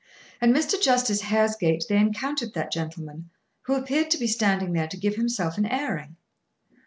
[0.41, 0.81] At Mr.
[0.81, 3.29] Justice Hare's gate they encountered that gentleman,
[3.67, 6.15] who appeared to be standing there to give himself an airing.